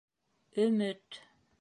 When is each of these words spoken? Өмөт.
Өмөт. 0.65 1.21